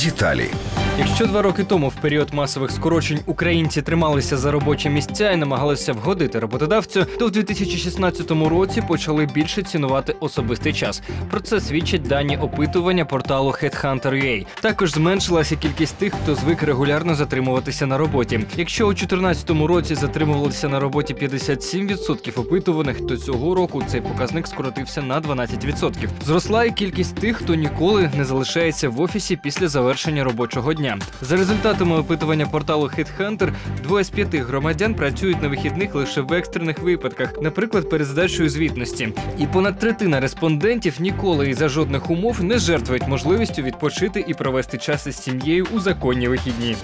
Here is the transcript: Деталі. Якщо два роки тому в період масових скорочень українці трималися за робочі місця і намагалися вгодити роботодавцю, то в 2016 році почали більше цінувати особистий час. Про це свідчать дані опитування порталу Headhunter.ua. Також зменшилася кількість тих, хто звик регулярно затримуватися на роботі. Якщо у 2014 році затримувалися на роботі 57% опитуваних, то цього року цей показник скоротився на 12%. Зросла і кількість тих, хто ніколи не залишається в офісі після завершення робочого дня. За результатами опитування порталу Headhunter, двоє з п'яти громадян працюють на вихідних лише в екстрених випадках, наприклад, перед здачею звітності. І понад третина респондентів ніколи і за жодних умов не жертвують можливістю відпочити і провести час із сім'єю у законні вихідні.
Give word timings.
Деталі. 0.00 0.50
Якщо 1.00 1.26
два 1.26 1.42
роки 1.42 1.64
тому 1.64 1.88
в 1.88 1.94
період 1.94 2.34
масових 2.34 2.70
скорочень 2.70 3.18
українці 3.26 3.82
трималися 3.82 4.36
за 4.36 4.50
робочі 4.50 4.90
місця 4.90 5.30
і 5.30 5.36
намагалися 5.36 5.92
вгодити 5.92 6.38
роботодавцю, 6.38 7.06
то 7.18 7.26
в 7.26 7.30
2016 7.30 8.30
році 8.30 8.82
почали 8.88 9.26
більше 9.26 9.62
цінувати 9.62 10.16
особистий 10.20 10.72
час. 10.72 11.02
Про 11.30 11.40
це 11.40 11.60
свідчать 11.60 12.02
дані 12.02 12.36
опитування 12.36 13.04
порталу 13.04 13.50
Headhunter.ua. 13.50 14.46
Також 14.60 14.92
зменшилася 14.92 15.56
кількість 15.56 15.96
тих, 15.96 16.14
хто 16.22 16.34
звик 16.34 16.62
регулярно 16.62 17.14
затримуватися 17.14 17.86
на 17.86 17.98
роботі. 17.98 18.40
Якщо 18.56 18.84
у 18.84 18.92
2014 18.92 19.50
році 19.50 19.94
затримувалися 19.94 20.68
на 20.68 20.80
роботі 20.80 21.14
57% 21.14 22.40
опитуваних, 22.40 23.06
то 23.06 23.16
цього 23.16 23.54
року 23.54 23.82
цей 23.86 24.00
показник 24.00 24.46
скоротився 24.46 25.02
на 25.02 25.20
12%. 25.20 25.94
Зросла 26.26 26.64
і 26.64 26.70
кількість 26.70 27.14
тих, 27.14 27.36
хто 27.36 27.54
ніколи 27.54 28.10
не 28.16 28.24
залишається 28.24 28.88
в 28.88 29.00
офісі 29.00 29.36
після 29.36 29.68
завершення 29.68 30.24
робочого 30.24 30.74
дня. 30.74 30.89
За 31.22 31.36
результатами 31.36 31.96
опитування 31.96 32.46
порталу 32.46 32.86
Headhunter, 32.86 33.52
двоє 33.82 34.04
з 34.04 34.10
п'яти 34.10 34.38
громадян 34.38 34.94
працюють 34.94 35.42
на 35.42 35.48
вихідних 35.48 35.94
лише 35.94 36.20
в 36.20 36.32
екстрених 36.32 36.78
випадках, 36.78 37.34
наприклад, 37.42 37.90
перед 37.90 38.06
здачею 38.06 38.48
звітності. 38.48 39.12
І 39.38 39.46
понад 39.46 39.78
третина 39.78 40.20
респондентів 40.20 41.00
ніколи 41.00 41.50
і 41.50 41.54
за 41.54 41.68
жодних 41.68 42.10
умов 42.10 42.44
не 42.44 42.58
жертвують 42.58 43.08
можливістю 43.08 43.62
відпочити 43.62 44.24
і 44.28 44.34
провести 44.34 44.78
час 44.78 45.06
із 45.06 45.22
сім'єю 45.22 45.66
у 45.74 45.80
законні 45.80 46.28
вихідні. 46.28 46.76